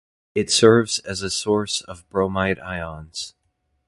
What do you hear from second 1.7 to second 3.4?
of bromide ions.